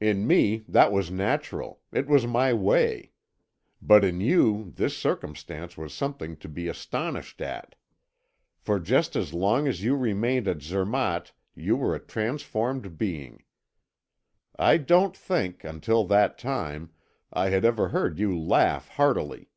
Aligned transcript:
In 0.00 0.26
me 0.26 0.66
that 0.68 0.92
was 0.92 1.10
natural; 1.10 1.80
it 1.94 2.06
was 2.06 2.26
my 2.26 2.52
way. 2.52 3.12
But 3.80 4.04
in 4.04 4.20
you 4.20 4.70
this 4.76 4.94
circumstance 4.94 5.78
was 5.78 5.94
something 5.94 6.36
to 6.40 6.48
be 6.50 6.68
astonished 6.68 7.40
at. 7.40 7.74
For 8.58 8.78
just 8.78 9.16
as 9.16 9.32
long 9.32 9.66
as 9.66 9.82
you 9.82 9.96
remained 9.96 10.46
at 10.46 10.60
Zermatt 10.60 11.32
you 11.54 11.74
were 11.78 11.94
a 11.94 12.00
transformed 12.06 12.98
being. 12.98 13.44
I 14.58 14.76
don't 14.76 15.16
think, 15.16 15.64
until 15.64 16.04
that 16.04 16.36
time, 16.36 16.90
I 17.32 17.48
had 17.48 17.64
ever 17.64 17.88
heard 17.88 18.18
you 18.18 18.38
laugh 18.38 18.88
heartily. 18.88 19.48